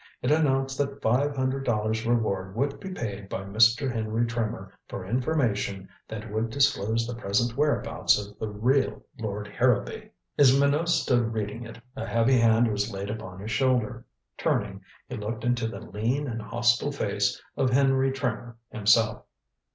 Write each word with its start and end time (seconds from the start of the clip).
It 0.23 0.31
announced 0.31 0.79
that 0.79 0.99
five 0.99 1.35
hundred 1.35 1.63
dollars 1.63 2.07
reward 2.07 2.55
would 2.55 2.79
be 2.79 2.89
paid 2.91 3.29
by 3.29 3.43
Mr. 3.43 3.93
Henry 3.93 4.25
Trimmer 4.25 4.73
for 4.87 5.05
information 5.05 5.87
that 6.07 6.31
would 6.33 6.49
disclose 6.49 7.05
the 7.05 7.13
present 7.13 7.55
whereabouts 7.55 8.17
of 8.17 8.39
the 8.39 8.47
real 8.47 9.03
Lord 9.19 9.47
Harrowby. 9.47 10.09
As 10.39 10.59
Minot 10.59 10.89
stood 10.89 11.33
reading 11.33 11.67
it, 11.67 11.79
a 11.95 12.07
heavy 12.07 12.39
hand 12.39 12.67
was 12.71 12.91
laid 12.91 13.11
upon 13.11 13.41
his 13.41 13.51
shoulder. 13.51 14.03
Turning, 14.39 14.81
he 15.07 15.17
looked 15.17 15.43
into 15.43 15.67
the 15.67 15.81
lean 15.81 16.27
and 16.27 16.41
hostile 16.41 16.91
face 16.91 17.39
of 17.55 17.69
Henry 17.69 18.11
Trimmer 18.11 18.57
himself. 18.71 19.21